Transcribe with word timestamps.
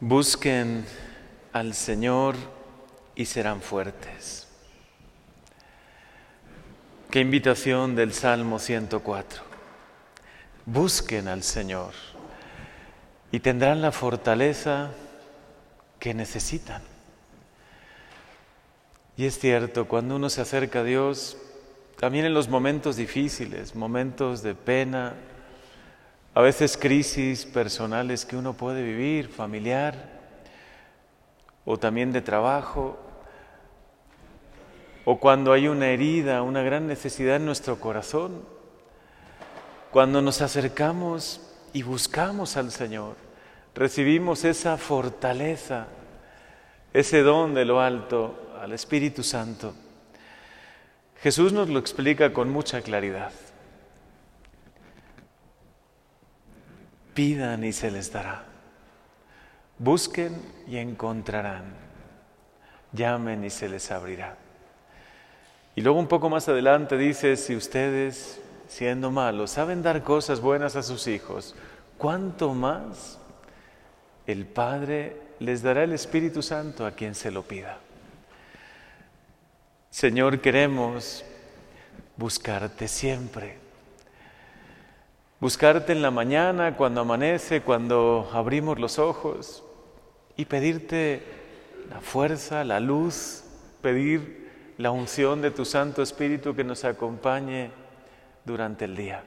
Busquen 0.00 0.84
al 1.54 1.72
Señor 1.72 2.36
y 3.14 3.24
serán 3.24 3.62
fuertes. 3.62 4.46
Qué 7.10 7.20
invitación 7.20 7.96
del 7.96 8.12
Salmo 8.12 8.58
104. 8.58 9.42
Busquen 10.66 11.28
al 11.28 11.42
Señor 11.42 11.94
y 13.32 13.40
tendrán 13.40 13.80
la 13.80 13.90
fortaleza 13.90 14.90
que 15.98 16.12
necesitan. 16.12 16.82
Y 19.16 19.24
es 19.24 19.38
cierto, 19.38 19.88
cuando 19.88 20.16
uno 20.16 20.28
se 20.28 20.42
acerca 20.42 20.80
a 20.80 20.84
Dios, 20.84 21.38
también 21.98 22.26
en 22.26 22.34
los 22.34 22.50
momentos 22.50 22.96
difíciles, 22.96 23.74
momentos 23.74 24.42
de 24.42 24.54
pena, 24.54 25.14
a 26.36 26.42
veces 26.42 26.76
crisis 26.76 27.46
personales 27.46 28.26
que 28.26 28.36
uno 28.36 28.52
puede 28.52 28.82
vivir, 28.82 29.28
familiar, 29.28 29.94
o 31.64 31.78
también 31.78 32.12
de 32.12 32.20
trabajo, 32.20 32.98
o 35.06 35.18
cuando 35.18 35.54
hay 35.54 35.66
una 35.66 35.88
herida, 35.88 36.42
una 36.42 36.60
gran 36.60 36.86
necesidad 36.86 37.36
en 37.36 37.46
nuestro 37.46 37.80
corazón, 37.80 38.42
cuando 39.90 40.20
nos 40.20 40.42
acercamos 40.42 41.40
y 41.72 41.82
buscamos 41.84 42.58
al 42.58 42.70
Señor, 42.70 43.16
recibimos 43.74 44.44
esa 44.44 44.76
fortaleza, 44.76 45.86
ese 46.92 47.22
don 47.22 47.54
de 47.54 47.64
lo 47.64 47.80
alto 47.80 48.52
al 48.60 48.74
Espíritu 48.74 49.22
Santo. 49.22 49.72
Jesús 51.22 51.54
nos 51.54 51.70
lo 51.70 51.78
explica 51.78 52.34
con 52.34 52.50
mucha 52.50 52.82
claridad. 52.82 53.32
Pidan 57.16 57.64
y 57.64 57.72
se 57.72 57.90
les 57.90 58.12
dará. 58.12 58.44
Busquen 59.78 60.36
y 60.68 60.76
encontrarán. 60.76 61.64
Llamen 62.92 63.42
y 63.42 63.48
se 63.48 63.70
les 63.70 63.90
abrirá. 63.90 64.36
Y 65.74 65.80
luego 65.80 65.98
un 65.98 66.08
poco 66.08 66.28
más 66.28 66.46
adelante 66.50 66.98
dice, 66.98 67.38
si 67.38 67.56
ustedes, 67.56 68.38
siendo 68.68 69.10
malos, 69.10 69.52
saben 69.52 69.82
dar 69.82 70.02
cosas 70.02 70.42
buenas 70.42 70.76
a 70.76 70.82
sus 70.82 71.06
hijos, 71.06 71.54
¿cuánto 71.96 72.52
más 72.52 73.18
el 74.26 74.44
Padre 74.44 75.16
les 75.38 75.62
dará 75.62 75.84
el 75.84 75.94
Espíritu 75.94 76.42
Santo 76.42 76.84
a 76.84 76.90
quien 76.90 77.14
se 77.14 77.30
lo 77.30 77.44
pida? 77.44 77.78
Señor, 79.88 80.42
queremos 80.42 81.24
buscarte 82.18 82.88
siempre 82.88 83.65
buscarte 85.40 85.92
en 85.92 86.02
la 86.02 86.10
mañana, 86.10 86.76
cuando 86.76 87.02
amanece, 87.02 87.60
cuando 87.62 88.28
abrimos 88.32 88.78
los 88.78 88.98
ojos 88.98 89.64
y 90.36 90.44
pedirte 90.44 91.22
la 91.90 92.00
fuerza, 92.00 92.64
la 92.64 92.80
luz, 92.80 93.44
pedir 93.82 94.74
la 94.78 94.90
unción 94.90 95.40
de 95.42 95.50
tu 95.50 95.64
Santo 95.64 96.02
Espíritu 96.02 96.54
que 96.54 96.64
nos 96.64 96.84
acompañe 96.84 97.70
durante 98.44 98.84
el 98.84 98.96
día. 98.96 99.24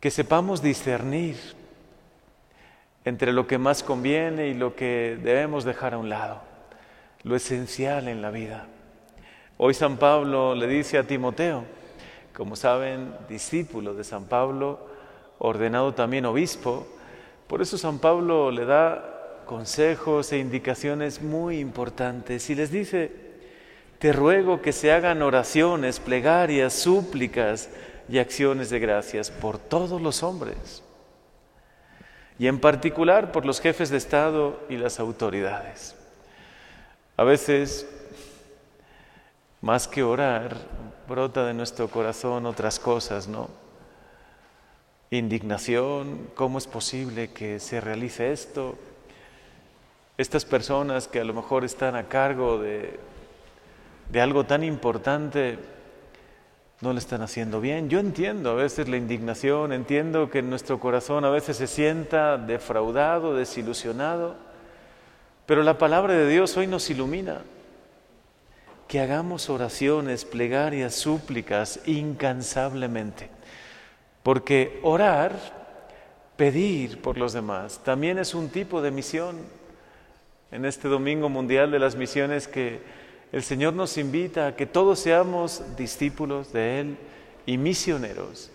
Que 0.00 0.10
sepamos 0.10 0.62
discernir 0.62 1.36
entre 3.04 3.32
lo 3.32 3.46
que 3.46 3.58
más 3.58 3.82
conviene 3.82 4.48
y 4.48 4.54
lo 4.54 4.76
que 4.76 5.18
debemos 5.22 5.64
dejar 5.64 5.94
a 5.94 5.98
un 5.98 6.08
lado, 6.08 6.40
lo 7.24 7.34
esencial 7.34 8.08
en 8.08 8.22
la 8.22 8.30
vida. 8.30 8.66
Hoy 9.58 9.74
San 9.74 9.96
Pablo 9.96 10.54
le 10.54 10.66
dice 10.66 10.98
a 10.98 11.06
Timoteo, 11.06 11.64
como 12.34 12.56
saben, 12.56 13.14
discípulo 13.28 13.94
de 13.94 14.04
San 14.04 14.24
Pablo, 14.24 14.78
ordenado 15.38 15.94
también 15.94 16.24
obispo. 16.24 16.86
Por 17.46 17.62
eso 17.62 17.76
San 17.76 17.98
Pablo 17.98 18.50
le 18.50 18.64
da 18.64 19.42
consejos 19.46 20.32
e 20.32 20.38
indicaciones 20.38 21.20
muy 21.20 21.58
importantes 21.58 22.48
y 22.50 22.54
les 22.54 22.70
dice, 22.70 23.12
te 23.98 24.12
ruego 24.12 24.62
que 24.62 24.72
se 24.72 24.92
hagan 24.92 25.22
oraciones, 25.22 26.00
plegarias, 26.00 26.72
súplicas 26.72 27.70
y 28.08 28.18
acciones 28.18 28.70
de 28.70 28.78
gracias 28.78 29.30
por 29.30 29.58
todos 29.58 30.00
los 30.00 30.22
hombres 30.22 30.82
y 32.38 32.48
en 32.48 32.58
particular 32.58 33.30
por 33.30 33.46
los 33.46 33.60
jefes 33.60 33.90
de 33.90 33.98
Estado 33.98 34.58
y 34.68 34.76
las 34.76 34.98
autoridades. 34.98 35.94
A 37.16 37.24
veces, 37.24 37.86
más 39.62 39.86
que 39.86 40.02
orar, 40.02 40.56
brota 41.08 41.46
de 41.46 41.54
nuestro 41.54 41.88
corazón 41.88 42.46
otras 42.46 42.80
cosas, 42.80 43.28
¿no? 43.28 43.48
Indignación, 45.10 46.30
¿cómo 46.34 46.58
es 46.58 46.66
posible 46.66 47.30
que 47.30 47.60
se 47.60 47.80
realice 47.80 48.32
esto? 48.32 48.76
Estas 50.18 50.44
personas 50.44 51.06
que 51.06 51.20
a 51.20 51.24
lo 51.24 51.32
mejor 51.32 51.64
están 51.64 51.94
a 51.94 52.08
cargo 52.08 52.58
de, 52.58 52.98
de 54.10 54.20
algo 54.20 54.44
tan 54.44 54.64
importante, 54.64 55.58
no 56.80 56.92
lo 56.92 56.98
están 56.98 57.22
haciendo 57.22 57.60
bien. 57.60 57.88
Yo 57.88 58.00
entiendo 58.00 58.50
a 58.50 58.54
veces 58.54 58.88
la 58.88 58.96
indignación, 58.96 59.72
entiendo 59.72 60.28
que 60.28 60.42
nuestro 60.42 60.80
corazón 60.80 61.24
a 61.24 61.30
veces 61.30 61.56
se 61.56 61.68
sienta 61.68 62.36
defraudado, 62.36 63.36
desilusionado, 63.36 64.34
pero 65.46 65.62
la 65.62 65.78
palabra 65.78 66.14
de 66.14 66.28
Dios 66.28 66.56
hoy 66.56 66.66
nos 66.66 66.90
ilumina 66.90 67.42
que 68.92 69.00
hagamos 69.00 69.48
oraciones, 69.48 70.26
plegarias, 70.26 70.94
súplicas 70.94 71.80
incansablemente. 71.86 73.30
Porque 74.22 74.80
orar, 74.82 75.32
pedir 76.36 77.00
por 77.00 77.16
los 77.16 77.32
demás, 77.32 77.80
también 77.82 78.18
es 78.18 78.34
un 78.34 78.50
tipo 78.50 78.82
de 78.82 78.90
misión. 78.90 79.38
En 80.50 80.66
este 80.66 80.88
Domingo 80.88 81.30
Mundial 81.30 81.70
de 81.70 81.78
las 81.78 81.96
Misiones 81.96 82.46
que 82.46 82.82
el 83.32 83.42
Señor 83.42 83.72
nos 83.72 83.96
invita 83.96 84.48
a 84.48 84.56
que 84.56 84.66
todos 84.66 84.98
seamos 84.98 85.62
discípulos 85.74 86.52
de 86.52 86.80
Él 86.80 86.98
y 87.46 87.56
misioneros. 87.56 88.50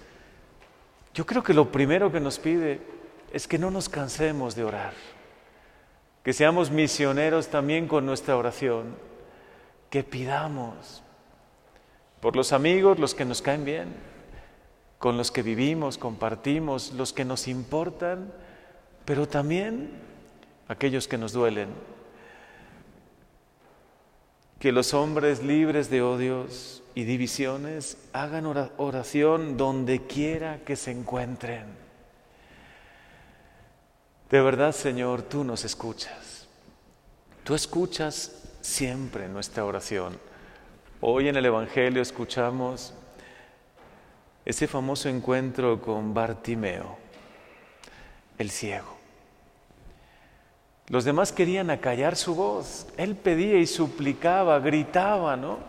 Yo 1.15 1.25
creo 1.25 1.41
que 1.41 1.55
lo 1.55 1.71
primero 1.71 2.11
que 2.11 2.19
nos 2.19 2.37
pide 2.37 2.79
es 3.33 3.47
que 3.47 3.57
no 3.57 3.71
nos 3.71 3.89
cansemos 3.89 4.55
de 4.55 4.65
orar, 4.65 4.93
que 6.23 6.31
seamos 6.31 6.69
misioneros 6.69 7.47
también 7.47 7.87
con 7.87 8.05
nuestra 8.05 8.37
oración 8.37 9.07
que 9.89 10.03
pidamos 10.03 11.03
por 12.19 12.35
los 12.35 12.51
amigos, 12.51 12.99
los 12.99 13.13
que 13.13 13.25
nos 13.25 13.41
caen 13.41 13.63
bien, 13.63 13.95
con 14.97 15.17
los 15.17 15.31
que 15.31 15.43
vivimos, 15.43 15.97
compartimos, 15.97 16.93
los 16.93 17.13
que 17.13 17.25
nos 17.25 17.47
importan, 17.47 18.33
pero 19.05 19.27
también 19.27 19.91
aquellos 20.67 21.07
que 21.07 21.17
nos 21.17 21.33
duelen. 21.33 21.69
Que 24.59 24.71
los 24.71 24.95
hombres 24.95 25.43
libres 25.43 25.91
de 25.91 26.01
odios 26.01 26.81
y 26.95 27.03
divisiones 27.03 27.97
hagan 28.11 28.47
oración 28.47 29.55
donde 29.55 30.07
quiera 30.07 30.61
que 30.65 30.75
se 30.75 30.91
encuentren. 30.91 31.65
De 34.31 34.41
verdad, 34.41 34.73
Señor, 34.73 35.21
tú 35.21 35.43
nos 35.43 35.63
escuchas. 35.63 36.47
Tú 37.43 37.53
escuchas 37.53 38.46
siempre 38.61 39.27
nuestra 39.27 39.65
oración. 39.65 40.17
Hoy 41.01 41.27
en 41.29 41.35
el 41.35 41.45
Evangelio 41.45 42.01
escuchamos 42.01 42.93
ese 44.45 44.67
famoso 44.67 45.09
encuentro 45.09 45.81
con 45.81 46.13
Bartimeo, 46.13 46.97
el 48.37 48.49
ciego. 48.49 48.97
Los 50.87 51.03
demás 51.03 51.31
querían 51.31 51.69
acallar 51.69 52.15
su 52.15 52.33
voz. 52.33 52.87
Él 52.95 53.15
pedía 53.15 53.57
y 53.57 53.67
suplicaba, 53.67 54.59
gritaba, 54.59 55.35
¿no? 55.35 55.59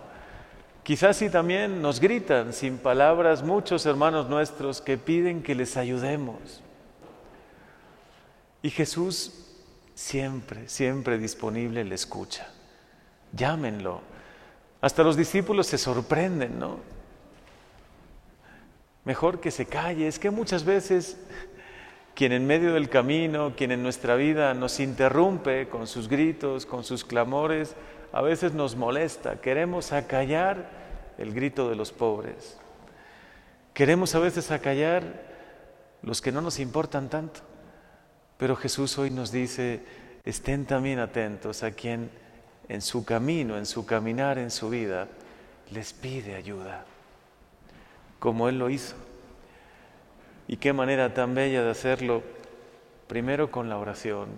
Quizás 0.85 1.17
sí 1.17 1.29
también 1.29 1.83
nos 1.83 2.01
gritan 2.01 2.53
sin 2.53 2.79
palabras 2.79 3.43
muchos 3.43 3.85
hermanos 3.85 4.29
nuestros 4.29 4.81
que 4.81 4.97
piden 4.97 5.43
que 5.43 5.55
les 5.55 5.77
ayudemos. 5.77 6.63
Y 8.63 8.71
Jesús 8.71 9.33
siempre, 9.95 10.69
siempre 10.69 11.19
disponible 11.19 11.85
le 11.85 11.95
escucha 11.95 12.49
llámenlo. 13.33 14.01
Hasta 14.81 15.03
los 15.03 15.17
discípulos 15.17 15.67
se 15.67 15.79
sorprenden, 15.79 16.59
¿no? 16.59 16.79
Mejor 19.05 19.41
que 19.41 19.51
se 19.51 19.67
calle. 19.67 20.07
Es 20.07 20.19
que 20.19 20.31
muchas 20.31 20.65
veces 20.65 21.19
quien 22.15 22.33
en 22.33 22.47
medio 22.47 22.75
del 22.75 22.89
camino, 22.89 23.55
quien 23.57 23.73
en 23.73 23.83
nuestra 23.83 24.17
vida 24.17 24.53
nos 24.55 24.81
interrumpe 24.81 25.69
con 25.69 25.87
sus 25.87 26.09
gritos, 26.09 26.67
con 26.67 26.85
sus 26.85 27.05
clamores, 27.05 27.75
a 28.13 28.23
veces 28.23 28.53
nos 28.55 28.77
molesta. 28.77 29.41
Queremos 29.41 29.93
acallar 29.93 30.69
el 31.17 31.33
grito 31.33 31.69
de 31.69 31.77
los 31.77 31.93
pobres. 31.93 32.59
Queremos 33.73 34.15
a 34.15 34.19
veces 34.19 34.51
acallar 34.51 35.05
los 36.03 36.21
que 36.21 36.33
no 36.33 36.41
nos 36.41 36.59
importan 36.59 37.09
tanto. 37.09 37.41
Pero 38.37 38.57
Jesús 38.57 38.99
hoy 38.99 39.11
nos 39.11 39.33
dice, 39.33 39.83
estén 40.25 40.67
también 40.67 40.99
atentos 40.99 41.63
a 41.63 41.71
quien 41.71 42.11
en 42.69 42.83
su 42.83 43.05
camino, 43.05 43.57
en 43.57 43.67
su 43.67 43.87
caminar, 43.87 44.39
en 44.39 44.51
su 44.51 44.69
vida, 44.69 45.09
les 45.71 45.93
pide 45.93 46.35
ayuda, 46.35 46.85
como 48.19 48.49
Él 48.49 48.59
lo 48.59 48.71
hizo. 48.71 48.95
Y 50.47 50.57
qué 50.57 50.73
manera 50.73 51.13
tan 51.15 51.35
bella 51.35 51.63
de 51.63 51.71
hacerlo, 51.71 52.23
primero 53.07 53.51
con 53.51 53.69
la 53.69 53.79
oración, 53.79 54.29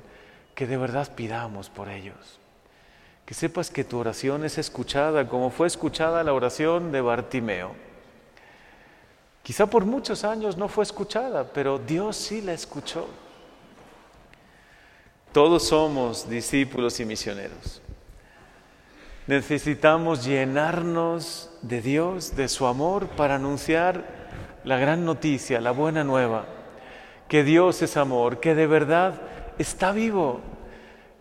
que 0.54 0.66
de 0.66 0.76
verdad 0.76 1.14
pidamos 1.14 1.70
por 1.70 1.88
ellos. 1.88 2.38
Que 3.26 3.34
sepas 3.34 3.70
que 3.70 3.84
tu 3.84 3.98
oración 3.98 4.44
es 4.44 4.58
escuchada 4.58 5.28
como 5.28 5.50
fue 5.50 5.68
escuchada 5.68 6.24
la 6.24 6.32
oración 6.32 6.90
de 6.90 7.00
Bartimeo. 7.00 7.74
Quizá 9.42 9.66
por 9.66 9.84
muchos 9.84 10.24
años 10.24 10.56
no 10.56 10.68
fue 10.68 10.84
escuchada, 10.84 11.52
pero 11.52 11.78
Dios 11.78 12.16
sí 12.16 12.42
la 12.42 12.52
escuchó. 12.52 13.08
Todos 15.32 15.68
somos 15.68 16.28
discípulos 16.28 16.98
y 16.98 17.04
misioneros. 17.04 17.80
Necesitamos 19.30 20.24
llenarnos 20.24 21.50
de 21.62 21.80
Dios, 21.80 22.34
de 22.34 22.48
su 22.48 22.66
amor, 22.66 23.06
para 23.10 23.36
anunciar 23.36 24.02
la 24.64 24.76
gran 24.76 25.04
noticia, 25.04 25.60
la 25.60 25.70
buena 25.70 26.02
nueva, 26.02 26.46
que 27.28 27.44
Dios 27.44 27.80
es 27.80 27.96
amor, 27.96 28.40
que 28.40 28.56
de 28.56 28.66
verdad 28.66 29.20
está 29.56 29.92
vivo, 29.92 30.40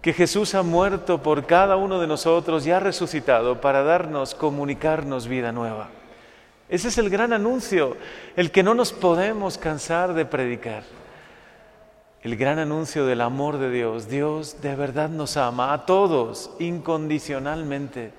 que 0.01 0.13
Jesús 0.13 0.56
ha 0.56 0.63
muerto 0.63 1.21
por 1.21 1.45
cada 1.45 1.75
uno 1.75 2.00
de 2.00 2.07
nosotros 2.07 2.65
y 2.65 2.71
ha 2.71 2.79
resucitado 2.79 3.61
para 3.61 3.83
darnos, 3.83 4.33
comunicarnos 4.33 5.27
vida 5.27 5.51
nueva. 5.51 5.89
Ese 6.67 6.88
es 6.88 6.97
el 6.97 7.12
gran 7.12 7.31
anuncio, 7.31 7.95
el 8.35 8.50
que 8.50 8.63
no 8.63 8.73
nos 8.73 8.91
podemos 8.91 9.59
cansar 9.59 10.15
de 10.15 10.25
predicar 10.25 10.81
el 12.21 12.36
gran 12.36 12.60
anuncio 12.60 13.06
del 13.06 13.21
amor 13.21 13.57
de 13.57 13.71
Dios. 13.71 14.10
Dios 14.10 14.62
de 14.62 14.75
verdad 14.75 15.10
nos 15.10 15.38
ama 15.38 15.74
a 15.74 15.86
todos 15.86 16.51
incondicionalmente, 16.60 18.12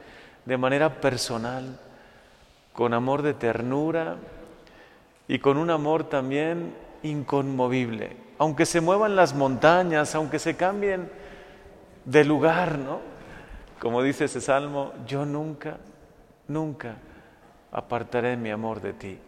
de 0.44 0.56
manera 0.56 1.00
personal, 1.00 1.78
con 2.72 2.94
amor 2.94 3.22
de 3.22 3.34
ternura 3.34 4.16
y 5.28 5.38
con 5.38 5.58
un 5.58 5.70
amor 5.70 6.04
también 6.04 6.74
inconmovible. 7.02 8.16
Aunque 8.38 8.64
se 8.64 8.80
muevan 8.80 9.16
las 9.16 9.34
montañas, 9.34 10.14
aunque 10.14 10.38
se 10.38 10.56
cambien 10.56 11.10
de 12.06 12.24
lugar, 12.24 12.78
¿no? 12.78 13.00
Como 13.78 14.02
dice 14.02 14.24
ese 14.24 14.40
salmo, 14.40 14.92
yo 15.06 15.26
nunca, 15.26 15.76
nunca 16.48 16.96
apartaré 17.70 18.36
mi 18.36 18.50
amor 18.50 18.80
de 18.80 18.94
ti. 18.94 19.18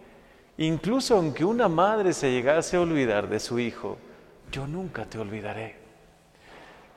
Incluso 0.58 1.16
aunque 1.16 1.44
una 1.44 1.68
madre 1.68 2.12
se 2.12 2.30
llegase 2.30 2.76
a 2.76 2.80
olvidar 2.80 3.28
de 3.28 3.40
su 3.40 3.58
hijo, 3.58 3.98
yo 4.52 4.66
nunca 4.66 5.06
te 5.06 5.18
olvidaré. 5.18 5.74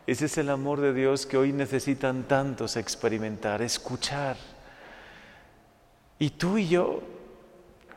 Ese 0.06 0.26
es 0.26 0.38
el 0.38 0.50
amor 0.50 0.82
de 0.82 0.94
Dios 0.94 1.26
que 1.26 1.38
hoy 1.38 1.52
necesitan 1.52 2.24
tantos 2.24 2.76
experimentar, 2.76 3.62
escuchar. 3.64 4.36
Y 6.20 6.32
tú 6.32 6.60
y 6.60 6.68
yo, 6.68 7.02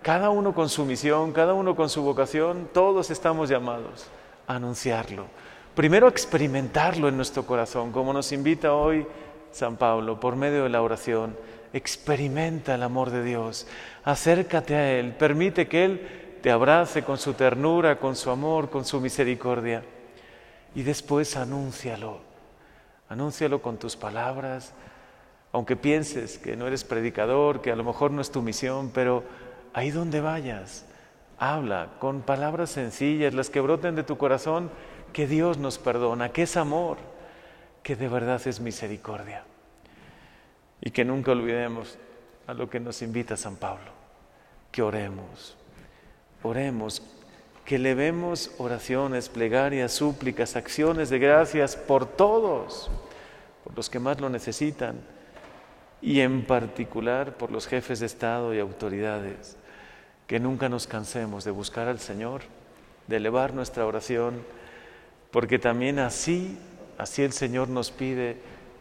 cada 0.01 0.31
uno 0.31 0.55
con 0.55 0.71
su 0.71 0.87
misión, 0.87 1.33
cada 1.33 1.53
uno 1.53 1.77
con 1.77 1.91
su 1.91 2.03
vocación, 2.03 2.71
todos 2.73 3.11
estamos 3.11 3.51
llamados 3.51 4.07
a 4.47 4.55
anunciarlo. 4.55 5.27
Primero 5.75 6.07
a 6.07 6.11
experimentarlo 6.11 7.09
en 7.09 7.17
nuestro 7.17 7.45
corazón, 7.45 7.93
como 7.93 8.13
nos 8.13 8.33
invita 8.33 8.73
hoy 8.73 9.07
San 9.51 9.77
Pablo 9.77 10.19
por 10.19 10.37
medio 10.37 10.63
de 10.63 10.71
la 10.71 10.83
oración. 10.83 11.37
Experimenta 11.73 12.77
el 12.77 12.83
amor 12.83 13.11
de 13.11 13.23
Dios, 13.23 13.67
acércate 14.05 14.75
a 14.75 14.93
Él, 14.99 15.13
permite 15.13 15.69
que 15.69 15.85
Él 15.85 16.28
te 16.43 16.50
abrace 16.50 17.02
con 17.02 17.19
su 17.19 17.35
ternura, 17.35 17.99
con 17.99 18.17
su 18.17 18.31
amor, 18.31 18.70
con 18.70 18.85
su 18.85 19.00
misericordia. 19.00 19.82
Y 20.75 20.82
después 20.82 21.37
anúncialo, 21.37 22.20
anúncialo 23.08 23.61
con 23.61 23.79
tus 23.79 23.96
palabras, 23.96 24.73
aunque 25.52 25.76
pienses 25.76 26.38
que 26.38 26.56
no 26.56 26.67
eres 26.67 26.85
predicador, 26.85 27.61
que 27.61 27.73
a 27.73 27.76
lo 27.76 27.85
mejor 27.85 28.11
no 28.11 28.20
es 28.20 28.31
tu 28.31 28.43
misión, 28.43 28.90
pero 28.93 29.25
ahí 29.73 29.90
donde 29.90 30.20
vayas, 30.20 30.85
habla 31.38 31.90
con 31.99 32.20
palabras 32.20 32.70
sencillas, 32.70 33.35
las 33.35 33.50
que 33.50 33.61
broten 33.61 33.94
de 33.94 34.02
tu 34.02 34.19
corazón, 34.19 34.70
que 35.12 35.26
Dios 35.26 35.58
nos 35.58 35.79
perdona, 35.79 36.31
que 36.31 36.43
es 36.43 36.56
amor, 36.56 36.99
que 37.82 37.96
de 37.96 38.08
verdad 38.08 38.40
es 38.46 38.61
misericordia. 38.61 39.44
Y 40.81 40.90
que 40.90 41.05
nunca 41.05 41.32
olvidemos 41.32 41.99
a 42.46 42.55
lo 42.55 42.70
que 42.70 42.79
nos 42.79 43.02
invita 43.02 43.37
San 43.37 43.56
Pablo, 43.56 43.90
que 44.70 44.82
oremos 44.82 45.58
Oremos, 46.43 47.02
que 47.64 47.79
levemos 47.79 48.50
oraciones, 48.58 49.29
plegarias, 49.29 49.93
súplicas, 49.93 50.56
acciones 50.56 51.11
de 51.11 51.19
gracias 51.19 51.76
por 51.76 52.06
todos, 52.06 52.90
por 53.64 53.76
los 53.76 53.90
que 53.90 53.99
más 53.99 54.20
lo 54.20 54.31
necesitan 54.31 54.96
y 56.00 56.20
en 56.20 56.46
particular 56.46 57.37
por 57.37 57.50
los 57.50 57.67
jefes 57.67 58.00
de 58.00 58.06
Estado 58.06 58.55
y 58.55 58.58
autoridades. 58.58 59.56
Que 60.26 60.40
nunca 60.40 60.69
nos 60.69 60.87
cansemos 60.87 61.44
de 61.44 61.50
buscar 61.50 61.88
al 61.88 62.00
Señor, 62.00 62.43
de 63.06 63.17
elevar 63.17 63.55
nuestra 63.55 63.87
oración, 63.87 64.43
porque 65.31 65.58
también 65.58 65.99
así, 65.99 66.58
así 66.99 67.23
el 67.23 67.32
Señor 67.32 67.69
nos 67.69 67.90
pide 67.90 68.37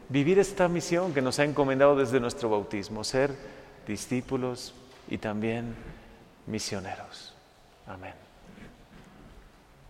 vivir 0.09 0.39
esta 0.39 0.67
misión 0.67 1.13
que 1.13 1.21
nos 1.21 1.39
ha 1.39 1.43
encomendado 1.43 1.95
desde 1.95 2.19
nuestro 2.19 2.49
bautismo, 2.49 3.03
ser 3.03 3.31
discípulos 3.87 4.73
y 5.09 5.17
también 5.17 5.75
misioneros. 6.45 7.36
Amen. 7.87 8.26